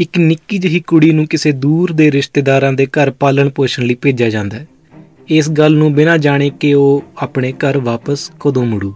ਇੱਕ 0.00 0.18
ਨਿੱਕੀ 0.18 0.58
ਜਿਹੀ 0.58 0.80
ਕੁੜੀ 0.80 1.10
ਨੂੰ 1.12 1.26
ਕਿਸੇ 1.26 1.52
ਦੂਰ 1.52 1.92
ਦੇ 1.92 2.10
ਰਿਸ਼ਤੇਦਾਰਾਂ 2.10 2.72
ਦੇ 2.72 2.86
ਘਰ 2.86 3.10
ਪਾਲਣ 3.10 3.48
ਪੋਸ਼ਣ 3.48 3.82
ਲਈ 3.82 3.94
ਭੇਜਿਆ 3.94 4.30
ਜਾਂਦਾ 4.30 4.58
ਹੈ। 4.58 4.66
ਇਸ 5.28 5.50
ਗੱਲ 5.50 5.76
ਨੂੰ 5.76 5.94
ਬਿਨਾਂ 5.94 6.18
ਜਾਣੇ 6.18 6.50
ਕਿ 6.50 6.74
ਉਹ 6.74 7.04
ਆਪਣੇ 7.18 7.52
ਘਰ 7.52 7.78
ਵਾਪਸ 7.78 8.32
ਕਦੋਂ 8.40 8.66
ਮੁੜੂ। 8.66 8.94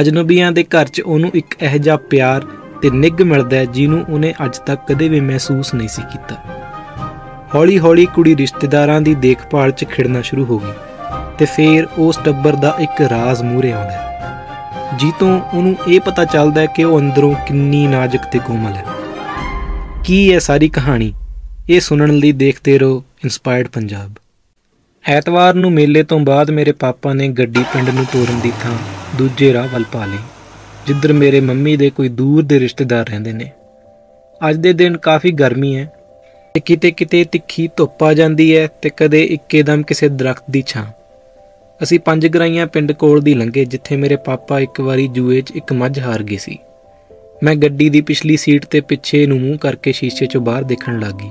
ਅਜਨਬੀਆਂ 0.00 0.52
ਦੇ 0.52 0.64
ਘਰ 0.64 0.86
'ਚ 0.86 1.00
ਉਹਨੂੰ 1.00 1.30
ਇੱਕ 1.34 1.54
ਅਹਿਜਾ 1.60 1.96
ਪਿਆਰ 1.96 2.46
ਤੇ 2.82 2.90
ਨਿੱਘ 2.90 3.24
ਮਿਲਦਾ 3.24 3.56
ਹੈ 3.56 3.64
ਜਿਹਨੂੰ 3.64 4.04
ਉਹਨੇ 4.10 4.34
ਅੱਜ 4.44 4.58
ਤੱਕ 4.58 4.92
ਕਦੇ 4.92 5.08
ਵੀ 5.08 5.20
ਮਹਿਸੂਸ 5.20 5.74
ਨਹੀਂ 5.74 5.88
ਸੀ 5.88 6.02
ਕੀਤਾ। 6.02 6.36
ਹੌਲੀ-ਹੌਲੀ 7.54 8.06
ਕੁੜੀ 8.06 8.36
ਰਿਸ਼ਤੇਦਾਰਾਂ 8.36 9.00
ਦੀ 9.00 9.14
ਦੇਖਭਾਲ 9.14 9.70
'ਚ 9.70 9.84
ਖਿੜਨਾ 9.84 10.22
ਸ਼ੁਰੂ 10.22 10.44
ਹੋ 10.44 10.58
ਗਈ 10.58 10.72
ਤੇ 11.38 11.44
ਫੇਰ 11.44 11.86
ਉਸ 11.98 12.18
ਟੱਬਰ 12.24 12.54
ਦਾ 12.56 12.76
ਇੱਕ 12.80 13.00
ਰਾਜ਼ 13.00 13.42
ਮੂਰੇ 13.42 13.72
ਆਉਂਦਾ 13.72 13.92
ਹੈ। 13.92 14.04
ਜੀਤੋਂ 14.98 15.40
ਉਹਨੂੰ 15.54 15.76
ਇਹ 15.88 16.00
ਪਤਾ 16.00 16.24
ਚੱਲਦਾ 16.24 16.60
ਹੈ 16.60 16.66
ਕਿ 16.66 16.84
ਉਹ 16.84 17.00
ਅੰਦਰੋਂ 17.00 17.34
ਕਿੰਨੀ 17.34 17.86
ਨਾਜ਼ੁਕ 17.86 18.22
ਤੇ 18.32 18.38
ਕੋਮਲ 18.38 18.72
ਹੈ। 18.72 18.97
ਕੀ 20.08 20.32
ਹੈ 20.32 20.38
ਸਾਰੀ 20.38 20.68
ਕਹਾਣੀ? 20.68 21.12
ਇਹ 21.70 21.80
ਸੁਣਨ 21.80 22.12
ਲਈ 22.12 22.30
ਦੇਖਦੇ 22.32 22.76
ਰਹੋ 22.78 23.02
ਇਨਸਪਾਇਰਡ 23.24 23.68
ਪੰਜਾਬ 23.68 24.12
ਐਤਵਾਰ 25.04 25.54
ਨੂੰ 25.54 25.70
ਮੇਲੇ 25.72 26.02
ਤੋਂ 26.02 26.18
ਬਾਅਦ 26.20 26.50
ਮੇਰੇ 26.50 26.72
ਪਾਪਾ 26.74 27.12
ਨੇ 27.12 27.26
ਗੱਡੀ 27.28 27.64
ਪਿੰਡ 27.72 27.88
ਨੂੰ 27.88 28.04
ਤੋਰਨ 28.04 28.38
ਦੀ 28.40 28.52
ਥਾਂ 28.62 28.72
ਦੂਜੇ 29.18 29.52
ਰਾਹ 29.52 29.66
ਵੱਲ 29.68 29.84
ਪਾ 29.92 30.04
ਲਈ, 30.06 30.18
ਜਿੱਧਰ 30.86 31.12
ਮੇਰੇ 31.12 31.40
ਮੰਮੀ 31.40 31.76
ਦੇ 31.76 31.90
ਕੋਈ 31.90 32.08
ਦੂਰ 32.10 32.42
ਦੇ 32.42 32.60
ਰਿਸ਼ਤੇਦਾਰ 32.60 33.06
ਰਹਿੰਦੇ 33.06 33.32
ਨੇ। 33.32 33.50
ਅੱਜ 34.40 34.56
ਦੇ 34.56 34.72
ਦਿਨ 34.72 34.96
ਕਾਫੀ 34.98 35.32
ਗਰਮੀ 35.32 35.74
ਹੈ 35.76 35.84
ਤੇ 36.54 36.60
ਕਿਤੇ 36.60 36.90
ਕਿਤੇ 36.90 37.24
ਤਿੱਖੀ 37.24 37.68
ਧੁੱਪ 37.76 38.04
ਆ 38.04 38.12
ਜਾਂਦੀ 38.14 38.56
ਹੈ 38.56 38.66
ਤੇ 38.82 38.90
ਕਦੇ 38.96 39.22
ਇੱਕੇਦਮ 39.26 39.82
ਕਿਸੇ 39.82 40.08
ਦਰਖਤ 40.08 40.50
ਦੀ 40.50 40.62
ਛਾਂ। 40.66 40.84
ਅਸੀਂ 41.80 41.98
ਪੰਜ 42.00 42.26
ਗਰਾਈਆਂ 42.26 42.66
ਪਿੰਡ 42.66 42.92
ਕੋਲ 42.92 43.20
ਦੀ 43.20 43.34
ਲੰਘੇ, 43.34 43.64
ਜਿੱਥੇ 43.64 43.96
ਮੇਰੇ 43.96 44.16
ਪਾਪਾ 44.16 44.60
ਇੱਕ 44.60 44.80
ਵਾਰੀ 44.80 45.06
ਜੂਏ 45.08 45.40
'ਚ 45.40 45.50
ਇੱਕ 45.50 45.72
ਮੱਝ 45.72 45.98
ਹਾਰ 46.00 46.22
ਗਈ 46.22 46.38
ਸੀ। 46.38 46.58
ਮੈਂ 47.44 47.54
ਗੱਡੀ 47.54 47.88
ਦੀ 47.88 48.00
ਪਿਛਲੀ 48.00 48.36
ਸੀਟ 48.36 48.66
ਤੇ 48.66 48.80
ਪਿੱਛੇ 48.80 49.26
ਨੂੰ 49.26 49.40
ਮੂੰਹ 49.40 49.58
ਕਰਕੇ 49.58 49.92
ਸ਼ੀਸ਼ੇ 49.92 50.26
'ਚੋਂ 50.26 50.40
ਬਾਹਰ 50.40 50.62
ਦੇਖਣ 50.62 51.00
ਲੱਗੀ। 51.00 51.30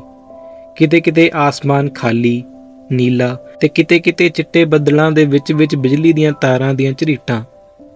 ਕਿਤੇ 0.75 1.01
ਕਿਤੇ 1.01 1.31
ਆਸਮਾਨ 1.33 1.89
ਖਾਲੀ, 1.89 2.43
ਨੀਲਾ 2.91 3.37
ਤੇ 3.61 3.67
ਕਿਤੇ 3.67 3.99
ਕਿਤੇ 3.99 4.29
ਚਿੱਟੇ 4.29 4.65
ਬੱਦਲਾਂ 4.65 5.11
ਦੇ 5.11 5.25
ਵਿੱਚ 5.25 5.53
ਵਿੱਚ 5.53 5.75
ਬਿਜਲੀ 5.75 6.13
ਦੀਆਂ 6.13 6.31
ਤਾਰਾਂ 6.31 6.73
ਦੀਆਂ 6.73 6.93
ਝਰੀਟਾਂ, 6.93 7.43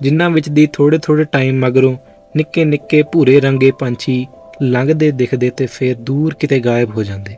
ਜਿਨ੍ਹਾਂ 0.02 0.30
ਵਿੱਚ 0.30 0.50
ਦੀ 0.50 0.68
ਥੋੜੇ 0.74 0.98
ਥੋੜੇ 0.98 1.24
ਟਾਈਮ 1.24 1.60
ਮਗਰੋਂ 1.60 1.98
ਨਿੱਕੇ 2.36 2.66
ਨਿੱਕੇ 2.66 3.04
ਭੂਰੇ 3.04 3.40
ਰੰਗੇ 3.40 3.72
ਪੰਛੀ 3.72 4.28
ਲੰਘਦੇ, 4.62 5.12
ਦਿਖਦੇ 5.12 5.50
ਤੇ 5.50 5.66
ਫੇਰ 5.66 5.96
ਦੂਰ 5.96 6.34
ਕਿਤੇ 6.34 6.60
ਗਾਇਬ 6.60 6.98
ਹੋ 6.98 7.04
ਜਾਂਦੇ। 7.04 7.36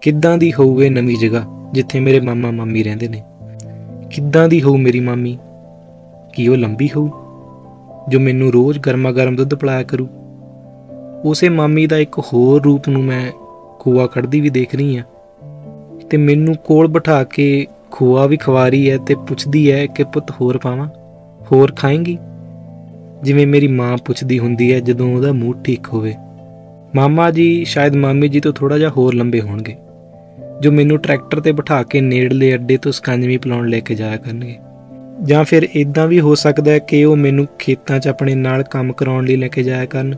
ਕਿੱਦਾਂ 0.00 0.38
ਦੀ 0.38 0.52
ਹੋਊ 0.52 0.82
ਇਹ 0.82 0.90
ਨਵੀਂ 0.90 1.16
ਜਗ੍ਹਾ 1.18 1.70
ਜਿੱਥੇ 1.72 2.00
ਮੇਰੇ 2.00 2.20
ਮਾਮਾ 2.20 2.50
ਮਾਮੀ 2.50 2.82
ਰਹਿੰਦੇ 2.82 3.08
ਨੇ? 3.08 3.22
ਕਿੱਦਾਂ 4.10 4.48
ਦੀ 4.48 4.62
ਹੋਊ 4.62 4.76
ਮੇਰੀ 4.76 5.00
ਮਾਮੀ? 5.00 5.38
ਕੀ 6.32 6.48
ਉਹ 6.48 6.56
ਲੰਬੀ 6.56 6.88
ਹੋਊ? 6.96 7.29
ਜੋ 8.10 8.20
ਮੈਨੂੰ 8.20 8.52
ਰੋਜ਼ 8.52 8.78
ਗਰਮਾ 8.78 9.12
ਗਰਮ 9.12 9.36
ਦੁੱਧ 9.36 9.54
ਪਿਲਾਇਆ 9.54 9.82
ਕਰੂ। 9.82 10.08
ਉਸੇ 11.24 11.48
ਮਾਮੀ 11.48 11.86
ਦਾ 11.86 11.96
ਇੱਕ 11.96 12.18
ਹੋਰ 12.18 12.62
ਰੂਪ 12.62 12.88
ਨੂੰ 12.88 13.04
ਮੈਂ 13.04 13.30
ਖੋਆ 13.78 14.06
ਕੱਢਦੀ 14.06 14.40
ਵੀ 14.40 14.50
ਦੇਖ 14.50 14.74
ਰਹੀ 14.74 14.96
ਆ 14.96 15.02
ਤੇ 16.10 16.16
ਮੈਨੂੰ 16.16 16.54
ਕੋਲ 16.54 16.88
ਬਿਠਾ 16.88 17.24
ਕੇ 17.24 17.66
ਖੋਆ 17.90 18.26
ਵੀ 18.26 18.36
ਖਵਾ 18.36 18.68
ਰਹੀ 18.68 18.90
ਹੈ 18.90 18.98
ਤੇ 18.98 19.14
ਪੁੱਛਦੀ 19.14 19.72
ਹੈ 19.72 19.86
ਕਿ 19.86 20.04
ਪੁੱਤ 20.04 20.30
ਹੋਰ 20.30 20.58
ਪਾਵਾਂ? 20.58 20.88
ਹੋਰ 21.52 21.72
ਖਾਏਂਗੀ? 21.76 22.18
ਜਿਵੇਂ 23.22 23.46
ਮੇਰੀ 23.46 23.68
ਮਾਂ 23.68 23.96
ਪੁੱਛਦੀ 23.96 24.38
ਹੁੰਦੀ 24.38 24.72
ਹੈ 24.72 24.80
ਜਦੋਂ 24.80 25.14
ਉਹਦਾ 25.14 25.32
ਮੂਡ 25.32 25.62
ਠੀਕ 25.62 25.88
ਹੋਵੇ। 25.88 26.14
ਮਾਮਾ 26.94 27.30
ਜੀ, 27.30 27.64
ਸ਼ਾਇਦ 27.64 27.96
ਮਾਮੀ 27.96 28.28
ਜੀ 28.28 28.40
ਤੋਂ 28.40 28.52
ਥੋੜਾ 28.52 28.78
ਜਿਹਾ 28.78 28.90
ਹੋਰ 28.90 29.14
ਲੰਬੇ 29.14 29.40
ਹੋਣਗੇ। 29.40 29.76
ਜੋ 30.60 30.72
ਮੈਨੂੰ 30.72 30.98
ਟਰੈਕਟਰ 30.98 31.40
ਤੇ 31.40 31.52
ਬਿਠਾ 31.52 31.82
ਕੇ 31.82 32.00
ਨੇੜਲੇ 32.00 32.54
ਅੱਡੇ 32.54 32.76
ਤੋਂ 32.76 32.92
ਸਕੰਜਵੀ 32.92 33.36
ਪਲਾਉਣ 33.36 33.68
ਲੈ 33.68 33.80
ਕੇ 33.80 33.94
ਜਾਇਆ 33.94 34.16
ਕਰਨਗੇ। 34.16 34.56
ਜਾਂ 35.22 35.44
ਫਿਰ 35.44 35.68
ਇਦਾਂ 35.74 36.06
ਵੀ 36.06 36.20
ਹੋ 36.20 36.34
ਸਕਦਾ 36.34 36.70
ਹੈ 36.70 36.78
ਕਿ 36.78 37.04
ਉਹ 37.04 37.16
ਮੈਨੂੰ 37.16 37.46
ਖੇਤਾਂ 37.58 37.98
'ਚ 37.98 38.08
ਆਪਣੇ 38.08 38.34
ਨਾਲ 38.34 38.62
ਕੰਮ 38.62 38.92
ਕਰਾਉਣ 38.92 39.24
ਲਈ 39.24 39.36
ਲੈ 39.36 39.48
ਕੇ 39.48 39.62
ਜਾਇਆ 39.62 39.84
ਕਰਨ। 39.84 40.14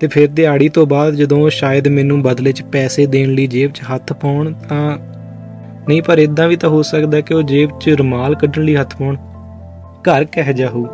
ਤੇ 0.00 0.06
ਫਿਰ 0.06 0.28
ਦਿਹਾੜੀ 0.28 0.68
ਤੋਂ 0.68 0.86
ਬਾਅਦ 0.86 1.14
ਜਦੋਂ 1.14 1.38
ਉਹ 1.38 1.50
ਸ਼ਾਇਦ 1.50 1.88
ਮੈਨੂੰ 1.88 2.22
ਬਦਲੇ 2.22 2.52
'ਚ 2.52 2.62
ਪੈਸੇ 2.62 3.06
ਦੇਣ 3.06 3.30
ਲਈ 3.30 3.46
ਜੇਬ 3.46 3.70
'ਚ 3.70 3.82
ਹੱਥ 3.94 4.12
ਪਾਉਣ 4.12 4.52
ਤਾਂ 4.68 4.98
ਨਹੀਂ, 5.88 6.02
ਪਰ 6.02 6.18
ਇਦਾਂ 6.18 6.48
ਵੀ 6.48 6.56
ਤਾਂ 6.56 6.70
ਹੋ 6.70 6.82
ਸਕਦਾ 6.82 7.20
ਕਿ 7.20 7.34
ਉਹ 7.34 7.42
ਜੇਬ 7.42 7.70
'ਚ 7.80 7.88
ਰੁਮਾਲ 7.88 8.34
ਕੱਢਣ 8.34 8.62
ਲਈ 8.62 8.76
ਹੱਥ 8.76 8.96
ਪਾਉਣ। 8.96 9.16
ਘਰ 10.02 10.24
ਕਹਿ 10.24 10.54
ਜਾ 10.54 10.68
ਹੋ 10.68 10.84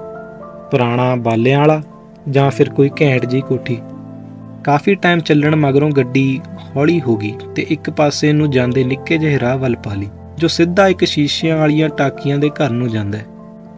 ਪੁਰਾਣਾ 0.71 1.15
ਬਾਲਿਆਂ 1.15 1.61
ਵਾਲਾ 1.61 1.83
ਜਾਂ 2.31 2.51
ਫਿਰ 2.51 2.69
ਕੋਈ 2.69 2.91
ਘੈਂਟ 3.01 3.27
ਜੀ 3.27 3.41
ਕੋਠੀ? 3.41 3.79
ਕਾਫੀ 4.65 4.95
ਟਾਈਮ 4.95 5.21
ਚੱਲਣ 5.21 5.57
ਮਗਰੋਂ 5.57 5.91
ਗੱਡੀ 5.91 6.41
ਹੌਲੀ 6.77 7.01
ਹੋ 7.01 7.17
ਗਈ 7.17 7.33
ਤੇ 7.57 7.67
ਇੱਕ 7.69 7.91
ਪਾਸੇ 7.91 8.33
ਨੂੰ 8.33 8.51
ਜਾਂਦੇ 8.51 8.85
ਨਿੱਕੇ 8.85 9.19
ਜਿਹੇ 9.19 9.41
ਰਾਹ 9.41 9.59
ਵੱਲ 9.59 9.77
ਪਾ 9.77 9.95
ਲਈ। 9.95 10.09
ਜੋ 10.43 10.49
ਸਿੱਧਾ 10.49 10.87
ਇੱਕ 10.89 11.05
ਸ਼ੀਸ਼ਿਆਂ 11.05 11.57
ਵਾਲੀਆਂ 11.57 11.89
ਟਾਕੀਆਂ 11.89 12.39
ਦੇ 12.39 12.49
ਘਰ 12.49 12.71
ਨੂੰ 12.71 12.89
ਜਾਂਦਾ 12.89 13.19
ਹੈ। 13.19 13.25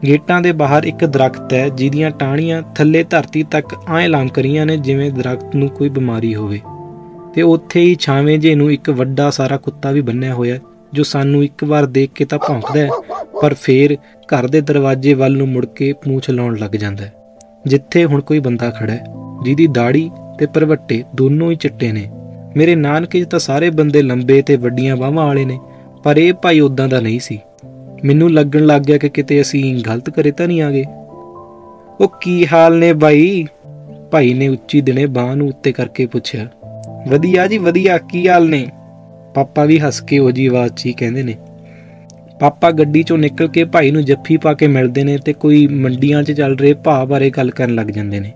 ਗੇਟਾਂ 0.06 0.40
ਦੇ 0.40 0.52
ਬਾਹਰ 0.52 0.84
ਇੱਕ 0.84 1.04
ਦਰਖਤ 1.04 1.52
ਹੈ, 1.52 1.68
ਜਿਹਦੀਆਂ 1.68 2.10
ਟਾਹਣੀਆਂ 2.10 2.62
ਥੱਲੇ 2.74 3.04
ਧਰਤੀ 3.04 3.42
ਤੱਕ 3.42 3.74
ਐਂ 3.88 4.08
ਲੰਮ 4.08 4.28
ਕਰੀਆਂ 4.28 4.64
ਨੇ 4.66 4.76
ਜਿਵੇਂ 4.76 5.10
ਦਰਖਤ 5.10 5.56
ਨੂੰ 5.56 5.68
ਕੋਈ 5.68 5.88
ਬਿਮਾਰੀ 5.88 6.34
ਹੋਵੇ। 6.34 6.60
ਤੇ 7.34 7.42
ਉੱਥੇ 7.42 7.80
ਹੀ 7.80 7.96
ਛਾਵੇਂ 8.00 8.38
ਜੇ 8.38 8.54
ਨੂੰ 8.54 8.70
ਇੱਕ 8.72 8.90
ਵੱਡਾ 8.90 9.30
ਸਾਰਾ 9.30 9.56
ਕੁੱਤਾ 9.56 9.90
ਵੀ 9.90 10.00
ਬੰਨਿਆ 10.00 10.34
ਹੋਇਆ 10.34 10.58
ਜੋ 10.92 11.02
ਸਾਨੂੰ 11.02 11.44
ਇੱਕ 11.44 11.64
ਵਾਰ 11.64 11.86
ਦੇਖ 11.86 12.10
ਕੇ 12.10 12.24
ਤਾਂ 12.24 12.38
ਭੌਂਕਦਾ 12.38 12.80
ਹੈ, 12.80 12.88
ਪਰ 13.42 13.54
ਫੇਰ 13.54 13.96
ਘਰ 14.24 14.46
ਦੇ 14.46 14.60
ਦਰਵਾਜ਼ੇ 14.60 15.14
ਵੱਲ 15.14 15.36
ਨੂੰ 15.36 15.48
ਮੁੜ 15.48 15.66
ਕੇ 15.66 15.92
ਪੂੰਛ 15.92 16.30
ਲਾਉਣ 16.30 16.56
ਲੱਗ 16.56 16.70
ਜਾਂਦਾ 16.70 17.04
ਹੈ। 17.04 17.12
ਜਿੱਥੇ 17.66 18.04
ਹੁਣ 18.04 18.20
ਕੋਈ 18.20 18.38
ਬੰਦਾ 18.38 18.70
ਖੜਾ 18.70 18.92
ਹੈ, 18.92 19.04
ਜਿਹਦੀ 19.44 19.66
ਦਾੜੀ 19.66 20.10
ਤੇ 20.38 20.46
ਪਰਵੱਟੇ 20.46 21.02
ਦੋਨੋਂ 21.14 21.50
ਹੀ 21.50 21.56
ਚਿੱਟੇ 21.56 21.92
ਨੇ। 21.92 22.10
ਮੇਰੇ 22.56 22.74
ਨਾਨਕੇ 22.74 23.24
ਤਾਂ 23.24 23.38
ਸਾਰੇ 23.38 23.70
ਬੰਦੇ 23.70 24.02
ਲੰਬੇ 24.02 24.42
ਤੇ 24.42 24.56
ਵੱਡੀਆਂ 24.56 24.96
ਬਾਹਾਂ 24.96 25.26
ਵਾਲੇ 25.26 25.44
ਨੇ। 25.44 25.58
ਪਰ 26.04 26.16
ਇਹ 26.16 26.32
ਭਾਈ 26.32 26.60
ਉਦਾਂ 26.60 26.88
ਦਾ 26.88 27.00
ਨਹੀਂ 27.00 27.20
ਸੀ। 27.20 27.38
ਮੈਨੂੰ 28.04 28.32
ਲੱਗਣ 28.32 28.64
ਲੱਗ 28.66 28.82
ਗਿਆ 28.82 28.98
ਕਿ 28.98 29.08
ਕਿਤੇ 29.08 29.40
ਅਸੀਂ 29.40 29.82
ਗਲਤ 29.86 30.10
ਕਰੇ 30.10 30.30
ਤਾਂ 30.30 30.46
ਨਹੀਂ 30.46 30.62
ਆਗੇ 30.62 30.84
ਉਹ 32.00 32.08
ਕੀ 32.20 32.46
ਹਾਲ 32.46 32.78
ਨੇ 32.78 32.92
ਬਾਈ? 32.92 33.46
ਭਾਈ 34.10 34.32
ਨੇ 34.34 34.48
ਉੱਚੀ 34.48 34.80
ਦਿਨੇ 34.80 35.06
ਬਾਹ 35.06 35.34
ਨੂੰ 35.36 35.48
ਉੱਤੇ 35.48 35.72
ਕਰਕੇ 35.72 36.06
ਪੁੱਛਿਆ, 36.06 36.46
ਵਧੀਆ 37.08 37.46
ਜੀ, 37.46 37.58
ਵਧੀਆ, 37.58 37.98
ਕੀ 37.98 38.26
ਹਾਲ 38.28 38.48
ਨੇ? 38.48 38.66
ਪਾਪਾ 39.34 39.64
ਵੀ 39.64 39.78
ਹੱਸ 39.78 40.00
ਕੇ 40.00 40.18
ਉਹ 40.18 40.30
ਜੀ 40.30 40.46
ਆਵਾਜ਼ 40.46 40.72
'ਚ 40.72 40.86
ਹੀ 40.86 40.92
ਕਹਿੰਦੇ 40.92 41.22
ਨੇ, 41.22 41.34
ਪਾਪਾ 42.40 42.70
ਗੱਡੀ 42.70 43.00
'ਚੋਂ 43.00 43.18
ਨਿਕਲ 43.18 43.48
ਕੇ 43.48 43.64
ਭਾਈ 43.64 43.90
ਨੂੰ 43.90 44.04
ਜੱਫੀ 44.04 44.36
ਪਾ 44.36 44.52
ਕੇ 44.54 44.66
ਮਿਲਦੇ 44.66 45.04
ਨੇ 45.04 45.16
ਤੇ 45.18 45.32
ਕੋਈ 45.32 45.66
ਮੰਡੀਆਂ 45.66 46.22
'ਚ 46.22 46.32
ਚੱਲ 46.32 46.56
ਰਹੇ 46.56 46.72
ਭਾਅ 46.74 47.04
ਬਾਰੇ 47.04 47.30
ਗੱਲ 47.30 47.50
ਕਰਨ 47.50 47.74
ਲੱਗ 47.74 47.86
ਜਾਂਦੇ 47.86 48.20
ਨੇ। 48.20 48.32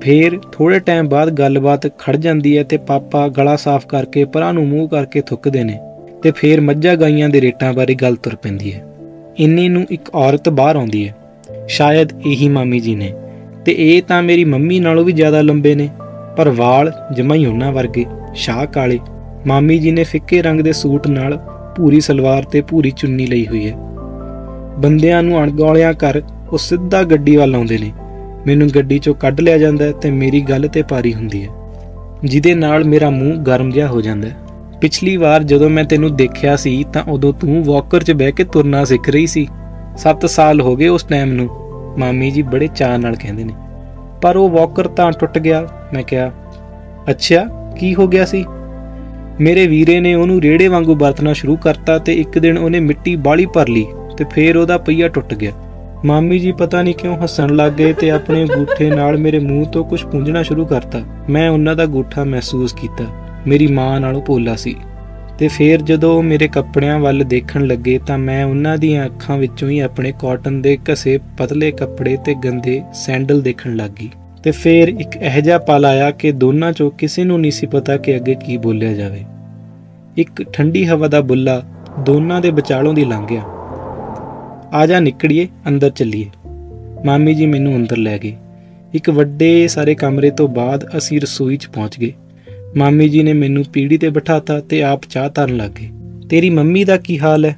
ਫੇਰ 0.00 0.38
ਥੋੜੇ 0.52 0.78
ਟਾਈਮ 0.78 1.08
ਬਾਅਦ 1.08 1.30
ਗੱਲਬਾਤ 1.30 1.86
ਖੜ 1.98 2.16
ਜਾਂਦੀ 2.16 2.56
ਹੈ 2.58 2.62
ਤੇ 2.62 2.76
ਪਾਪਾ 2.76 3.28
ਗਲਾ 3.28 3.56
ਸਾਫ਼ 3.56 3.86
ਕਰਕੇ 3.86 4.24
ਪਰਾਂ 4.24 4.52
ਨੂੰ 4.54 4.66
ਮੂੰਹ 4.68 4.88
ਕਰਕੇ 4.88 5.20
ਥੁੱਕਦੇ 5.20 5.64
ਨੇ। 5.64 5.78
ਤੇ 6.22 6.30
ਫੇਰ 6.30 6.60
ਮੱਝਾਂ 6.60 6.96
ਗਾਈਆਂ 6.96 7.28
ਦੇ 7.28 7.40
ਰੇਟਾਂ 7.40 7.72
ਬਾਰੇ 7.72 7.94
ਗੱਲ 7.94 8.16
ਤੁਰ 8.16 8.36
ਪੈਂਦੀ 8.36 8.74
ਹੈ। 8.74 8.86
ਇੰਨੇ 9.38 9.68
ਨੂੰ 9.68 9.86
ਇੱਕ 9.90 10.14
ਔਰਤ 10.14 10.48
ਬਾਹਰ 10.48 10.76
ਆਉਂਦੀ 10.76 11.08
ਹੈ। 11.08 11.16
ਸ਼ਾਇਦ 11.68 12.08
ਇਹੀ 12.26 12.48
ਮਾਮੀ 12.48 12.80
ਜੀ 12.80 12.94
ਨੇ। 12.94 13.12
ਤੇ 13.64 13.74
ਇਹ 13.78 14.02
ਤਾਂ 14.02 14.22
ਮੇਰੀ 14.22 14.44
ਮੰਮੀ 14.44 14.80
ਨਾਲੋਂ 14.80 15.04
ਵੀ 15.04 15.12
ਜ਼ਿਆਦਾ 15.12 15.42
ਲੰਬੇ 15.42 15.74
ਨੇ। 15.74 15.88
ਪਰ 16.36 16.48
ਵਾਲ 16.48 16.92
ਜਮਾ 17.16 17.34
ਹੀ 17.34 17.46
ਉਹਨਾਂ 17.46 17.72
ਵਰਗੇ, 17.72 18.04
ਸ਼ਾਹ 18.34 18.66
ਕਾਲੇ। 18.66 18.98
ਮਾਮੀ 19.46 19.78
ਜੀ 19.78 19.90
ਨੇ 19.90 20.04
ਫਿੱਕੇ 20.04 20.42
ਰੰਗ 20.42 20.60
ਦੇ 20.60 20.72
ਸੂਟ 20.72 21.06
ਨਾਲ 21.06 21.40
ਪੂਰੀ 21.76 22.00
ਸਲਵਾਰ 22.00 22.42
ਤੇ 22.42 22.60
ਪੂਰੀ 22.60 22.90
ਚੁੰਨੀ 22.90 23.26
ਲਈ 23.26 23.46
ਹੋਈ 23.46 23.70
ਹੈ। 23.70 23.76
ਬੰਦਿਆਂ 24.78 25.22
ਨੂੰ 25.22 25.42
ਅਣਗੌਲਿਆਂ 25.42 25.94
ਕਰ 25.94 26.22
ਉਹ 26.52 26.58
ਸਿੱਧਾ 26.58 27.02
ਗੱਡੀ 27.02 27.36
ਵੱਲ 27.36 27.54
ਆਉਂਦੇ 27.54 27.78
ਨੇ। 27.78 27.92
ਮੈਨੂੰ 28.46 28.68
ਗੱਡੀ 28.74 28.98
ਚੋਂ 28.98 29.14
ਕੱਢ 29.14 29.40
ਲਿਆ 29.40 29.58
ਜਾਂਦਾ 29.58 29.92
ਤੇ 29.92 30.10
ਮੇਰੀ 30.10 30.40
ਗੱਲ 30.40 30.68
ਤੇ 30.68 30.82
ਪਾਰੀ 30.82 31.14
ਹੁੰਦੀ 31.14 31.44
ਹੈ। 31.44 31.48
ਜਿਹਦੇ 32.24 32.54
ਨਾਲ 32.54 32.84
ਮੇਰਾ 32.84 33.10
ਮੂੰਹ 33.10 33.36
ਗਰਮ 33.36 33.70
ਜਿਹਾ 33.70 33.88
ਹੋ 33.88 34.00
ਜਾਂਦਾ 34.00 34.28
ਹੈ। 34.28 34.36
ਪਿਛਲੀ 34.80 35.16
ਵਾਰ 35.16 35.42
ਜਦੋਂ 35.42 35.70
ਮੈਂ 35.70 35.84
ਤੈਨੂੰ 35.84 36.16
ਦੇਖਿਆ 36.16 36.56
ਸੀ 36.56 36.84
ਤਾਂ 36.92 37.02
ਉਦੋਂ 37.08 37.32
ਤੂੰ 37.32 37.64
ਵਾਕਰ 37.64 38.02
'ਚ 38.02 38.12
ਬਹਿ 38.12 38.32
ਕੇ 38.32 38.44
ਤੁਰਨਾ 38.44 38.84
ਸਿੱਖ 38.84 39.08
ਰਹੀ 39.08 39.26
ਸੀ। 39.26 39.48
7 39.96 40.26
ਸਾਲ 40.26 40.60
ਹੋ 40.60 40.76
ਗਏ 40.76 40.88
ਉਸ 40.88 41.02
ਟਾਈਮ 41.02 41.32
ਨੂੰ, 41.32 41.48
ਮਾਮੀ 41.98 42.30
ਜੀ 42.30 42.42
ਬੜੇ 42.42 42.66
ਚਾਅ 42.66 42.98
ਨਾਲ 42.98 43.16
ਕਹਿੰਦੇ 43.16 43.44
ਨੇ। 43.44 43.52
ਪਰ 44.22 44.36
ਉਹ 44.36 44.50
ਵਾਕਰ 44.50 44.88
ਤਾਂ 44.88 45.12
ਟੁੱਟ 45.12 45.38
ਗਿਆ, 45.38 45.68
ਮੈਂ 45.94 46.02
ਕਿਹਾ, 46.02 46.32
ਅੱਛਾ, 47.10 47.46
ਕੀ 47.78 47.94
ਹੋ 47.94 48.08
ਗਿਆ 48.08 48.24
ਸੀ? 48.24 48.44
ਮੇਰੇ 49.40 49.66
ਵੀਰੇ 49.66 50.00
ਨੇ 50.00 50.14
ਉਹਨੂੰ 50.14 50.40
ਰੇੜੇ 50.40 50.68
ਵਾਂਗੂ 50.68 50.94
ਵਰਤਣਾ 50.94 51.32
ਸ਼ੁਰੂ 51.32 51.56
ਕਰਤਾ 51.56 51.98
ਤੇ 51.98 52.14
ਇੱਕ 52.14 52.38
ਦਿਨ 52.38 52.58
ਉਹਨੇ 52.58 52.80
ਮਿੱਟੀ 52.80 53.16
ਬਾਲੀ 53.16 53.46
ਭਰ 53.46 53.68
ਲਈ 53.68 53.86
ਤੇ 54.16 54.24
ਫੇਰ 54.24 54.56
ਉਹਦਾ 54.56 54.78
ਪਈਆ 54.78 55.08
ਟੁੱਟ 55.08 55.34
ਗਿਆ। 55.34 55.52
ਮਾਮੀ 56.04 56.38
ਜੀ 56.38 56.52
ਪਤਾ 56.52 56.82
ਨਹੀਂ 56.82 56.94
ਕਿਉਂ 56.94 57.22
ਹੱਸਣ 57.22 57.56
ਲੱਗ 57.56 57.72
ਗਏ 57.72 57.92
ਤੇ 57.92 58.10
ਆਪਣੇ 58.10 58.46
ਗੂਠੇ 58.46 58.90
ਨਾਲ 58.90 59.16
ਮੇਰੇ 59.16 59.38
ਮੂੰਹ 59.38 59.66
ਤੋਂ 59.66 59.84
ਕੁਝ 59.84 60.04
ਪੁੰਝਣਾ 60.04 60.42
ਸ਼ੁਰੂ 60.42 60.66
ਕਰਤਾ। 60.66 61.02
ਮੈਂ 61.30 61.50
ਉਹਨਾਂ 61.50 61.76
ਦਾ 61.76 61.86
ਗੂਠਾ 61.86 62.24
ਮਹਿਸੂਸ 62.24 62.72
ਕੀਤਾ। 62.72 63.04
ਮੇਰੀ 63.46 63.66
ਮਾਂ 63.66 64.00
ਨਾਲੋਂ 64.00 64.22
ਪੋਲਾ 64.22 64.56
ਸੀ। 64.56 64.76
ਤੇ 65.38 65.48
ਫੇਰ 65.48 65.82
ਜਦੋਂ 65.82 66.14
ਉਹ 66.14 66.22
ਮੇਰੇ 66.22 66.48
ਕੱਪੜਿਆਂ 66.48 66.98
ਵੱਲ 66.98 67.24
ਦੇਖਣ 67.26 67.66
ਲੱਗੇ 67.66 68.00
ਤਾਂ 68.06 68.18
ਮੈਂ 68.18 68.44
ਉਹਨਾਂ 68.44 68.78
ਦੀਆਂ 68.78 69.06
ਅੱਖਾਂ 69.06 69.38
ਵਿੱਚੋਂ 69.38 69.68
ਹੀ 69.68 69.78
ਆਪਣੇ 69.78 70.12
ਕਾਟਨ 70.18 70.62
ਦੇ 70.62 70.78
ਘਸੇ 70.92 71.20
ਪਤਲੇ 71.38 71.70
ਕੱਪੜੇ 71.70 72.16
ਤੇ 72.24 72.34
ਗੰਦੇ 72.34 72.82
ਸੈਂਡਲ 72.94 73.42
ਦੇਖਣ 73.42 73.76
ਲੱਗੀ 73.76 74.10
ਤੇ 74.42 74.50
ਫੇਰ 74.50 74.88
ਇੱਕ 74.88 75.20
ਅਹਿਜਾ 75.20 75.58
ਪਲ 75.58 75.84
ਆਇਆ 75.84 76.10
ਕਿ 76.10 76.32
ਦੋਨਾਂ 76.32 76.72
ਚੋਂ 76.72 76.90
ਕਿਸੇ 76.90 77.24
ਨੂੰ 77.24 77.40
ਨਹੀਂ 77.40 77.52
ਸੀ 77.52 77.66
ਪਤਾ 77.66 77.96
ਕਿ 77.96 78.16
ਅੱਗੇ 78.16 78.34
ਕੀ 78.34 78.56
ਬੋਲਿਆ 78.56 78.92
ਜਾਵੇ। 78.92 79.24
ਇੱਕ 80.16 80.52
ਠੰਡੀ 80.52 80.86
ਹਵਾ 80.86 81.08
ਦਾ 81.08 81.20
ਬੁੱਲਾ 81.20 81.62
ਦੋਨਾਂ 81.98 82.40
ਦੇ 82.40 82.50
ਵਿਚਾਲੋਂ 82.50 82.94
ਦੀ 82.94 83.04
ਲੰਘ 83.04 83.26
ਗਿਆ। 83.26 83.42
ਆ 84.72 84.86
ਜਾ 84.86 85.00
ਨਿਕੜੀਏ 85.00 85.48
ਅੰਦਰ 85.68 85.90
ਚੱਲੀਏ। 85.90 86.26
ਮਾਮੀ 87.04 87.34
ਜੀ 87.34 87.46
ਮੈਨੂੰ 87.46 87.76
ਅੰਦਰ 87.76 87.96
ਲੈ 87.96 88.18
ਗਏ। 88.18 88.36
ਇੱਕ 88.94 89.10
ਵੱਡੇ 89.10 89.68
ਸਾਰੇ 89.68 89.94
ਕਮਰੇ 89.94 90.30
ਤੋਂ 90.30 90.48
ਬਾਅਦ 90.48 90.84
ਅਸੀਂ 90.98 91.20
ਰਸੋਈ 91.20 91.56
'ਚ 91.56 91.66
ਪਹੁੰਚ 91.66 91.98
ਗਏ। 91.98 92.12
ਮਾਮੀ 92.76 93.08
ਜੀ 93.08 93.22
ਨੇ 93.22 93.32
ਮੈਨੂੰ 93.32 93.64
ਪੀੜੀ 93.64 93.98
ਤੇ 93.98 94.08
ਬਿਠਾਤਾ 94.08 94.60
ਤੇ 94.60 94.82
ਆਪ 94.82 95.00
ਚਾਹ 95.10 95.30
ਧਰਨ 95.30 95.56
ਲੱਗੇ। 95.56 95.88
ਤੇਰੀ 96.28 96.50
ਮੰਮੀ 96.50 96.84
ਦਾ 96.84 96.96
ਕੀ 96.96 97.18
ਹਾਲ 97.18 97.44
ਹੈ? 97.44 97.56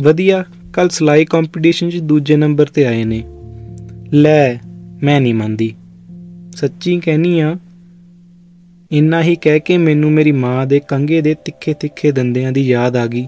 ਵਧੀਆ 0.00 0.44
ਕੱਲ 0.72 0.88
ਸਲਾਈ 0.88 1.24
ਕੰਪੀਟੀਸ਼ਨ 1.24 1.90
'ਚ 1.90 1.96
ਦੂਜੇ 1.96 2.36
ਨੰਬਰ 2.36 2.66
ਤੇ 2.66 2.84
ਆਏ 2.86 3.04
ਨੇ। 3.04 3.22
ਲੈ, 4.12 4.54
ਮੈਂ 5.02 5.20
ਨਹੀਂ 5.20 5.34
ਮੰਨਦੀ। 5.34 5.74
ਸੱਚੀ 6.56 7.00
ਕਹਿਨੀ 7.00 7.40
ਆ, 7.40 7.56
ਇੰਨਾ 8.92 9.22
ਹੀ 9.22 9.36
ਕਹਿ 9.36 9.60
ਕੇ 9.60 9.76
ਮੈਨੂੰ 9.78 10.12
ਮੇਰੀ 10.12 10.32
ਮਾਂ 10.32 10.66
ਦੇ 10.66 10.80
ਕੰਗੇ 10.88 11.20
ਦੇ 11.20 11.34
ਤਿੱਖੇ 11.34 11.74
ਤਿੱਖੇ 11.74 12.12
ਦੰਦਿਆਂ 12.12 12.52
ਦੀ 12.52 12.60
ਯਾਦ 12.60 12.96
ਆ 12.96 13.06
ਗਈ, 13.06 13.26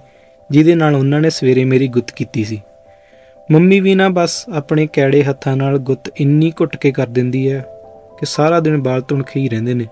ਜਿਹਦੇ 0.51 0.75
ਨਾਲ 0.75 0.95
ਉਹਨਾਂ 0.95 1.21
ਨੇ 1.21 1.31
ਸਵੇਰੇ 1.31 1.65
ਮੇਰੀ 1.65 1.89
ਗੁੱਤ 1.89 2.11
ਕੀਤੀ 2.11 2.45
ਸੀ। 2.45 2.61
ਮੰਮੀ 3.51 3.81
ਵੀ 3.81 3.95
ਨਾ 3.95 4.09
ਬਸ 4.09 4.45
ਆਪਣੇ 4.49 4.89
ਕੈੜੇ 4.93 5.23
ਹੱਥਾਂ 5.23 5.57
ਨਾਲ 5.57 5.79
ਗੁੱਤ 5.79 6.11
ਇੰਨੀ 6.21 6.53
ਘੁੱਟ 6.61 6.77
ਕੇ 6.77 6.93
ਕਰ 6.93 7.07
ਦਿੰਦੀ 7.07 7.51
ਹੈ 7.51 7.65
ਕਿ 8.21 8.27
ਸਾਰਾ 8.27 8.61
ਦਿਨ 8.61 8.83
ਬਾਲ 8.83 9.01
ਤੁਣਖੇ 9.01 9.41
ਹੀ 9.41 9.49
ਰਹਿੰਦੇ 9.49 9.75
ਨੇ। 9.75 9.87